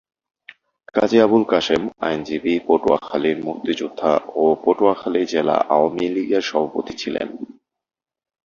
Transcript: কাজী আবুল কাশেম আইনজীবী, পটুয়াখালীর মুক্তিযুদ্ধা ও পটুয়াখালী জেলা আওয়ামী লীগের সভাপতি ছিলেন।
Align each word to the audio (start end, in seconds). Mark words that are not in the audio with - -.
কাজী 0.93 1.17
আবুল 1.19 1.43
কাশেম 1.43 1.83
আইনজীবী, 1.99 2.53
পটুয়াখালীর 2.67 3.37
মুক্তিযুদ্ধা 3.43 4.11
ও 4.35 4.43
পটুয়াখালী 4.63 5.21
জেলা 5.25 5.55
আওয়ামী 5.75 6.05
লীগের 6.15 6.43
সভাপতি 6.49 6.93
ছিলেন। 6.97 7.27